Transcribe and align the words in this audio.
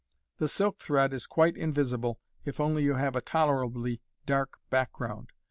The 0.39 0.47
silk 0.47 0.79
thread 0.79 1.13
is 1.13 1.27
quite 1.27 1.55
invisible, 1.55 2.19
if 2.43 2.59
only 2.59 2.81
you 2.81 2.95
have 2.95 3.15
a 3.15 3.21
tolerably 3.21 4.01
dark 4.25 4.57
background. 4.71 5.29